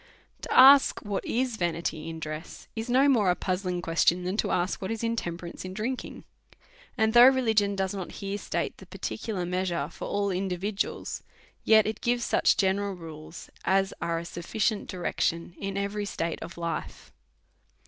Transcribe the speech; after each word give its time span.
To 0.41 0.51
ask 0.51 1.01
what 1.01 1.23
is 1.23 1.57
vanity 1.57 2.09
in 2.09 2.19
dress, 2.19 2.67
is 2.75 2.89
no 2.89 3.07
more 3.07 3.29
a 3.29 3.35
puz 3.35 3.61
zling 3.63 3.83
question 3.83 4.23
than 4.23 4.35
to 4.37 4.49
ask 4.49 4.79
wlipt 4.79 4.89
is 4.89 5.03
intemperance 5.03 5.63
in 5.63 5.75
drinking; 5.75 6.23
and 6.97 7.13
though 7.13 7.27
religion 7.27 7.75
does 7.75 7.93
not 7.93 8.13
here 8.13 8.39
state 8.39 8.79
the 8.79 8.87
particular 8.87 9.45
measure 9.45 9.89
for 9.91 10.05
ail 10.07 10.31
individuals, 10.35 11.21
yet 11.63 11.85
it 11.85 12.01
gives 12.01 12.25
such 12.25 12.57
general 12.57 12.95
rules 12.95 13.51
as 13.63 13.93
are 14.01 14.17
a 14.17 14.25
sufficient 14.25 14.89
direction 14.89 15.53
in 15.59 15.77
every 15.77 16.05
state 16.05 16.41
of 16.41 16.57
life. 16.57 17.11